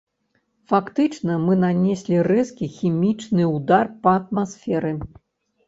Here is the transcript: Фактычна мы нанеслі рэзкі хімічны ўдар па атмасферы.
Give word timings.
Фактычна 0.71 1.35
мы 1.43 1.57
нанеслі 1.65 2.17
рэзкі 2.29 2.71
хімічны 2.79 3.43
ўдар 3.55 3.95
па 4.03 4.17
атмасферы. 4.25 4.99